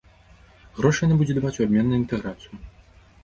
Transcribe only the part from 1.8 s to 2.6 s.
на інтэграцыю.